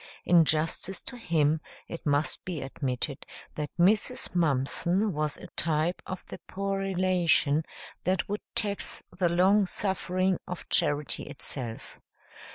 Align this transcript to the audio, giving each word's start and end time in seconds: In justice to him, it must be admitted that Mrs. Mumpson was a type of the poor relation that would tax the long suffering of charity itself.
In 0.25 0.45
justice 0.45 0.99
to 1.03 1.15
him, 1.15 1.61
it 1.87 2.07
must 2.07 2.43
be 2.43 2.59
admitted 2.63 3.23
that 3.53 3.69
Mrs. 3.79 4.33
Mumpson 4.33 5.13
was 5.13 5.37
a 5.37 5.45
type 5.55 6.01
of 6.07 6.25
the 6.25 6.39
poor 6.47 6.79
relation 6.79 7.61
that 8.03 8.27
would 8.27 8.41
tax 8.55 9.03
the 9.15 9.29
long 9.29 9.67
suffering 9.67 10.39
of 10.47 10.67
charity 10.69 11.25
itself. 11.25 11.99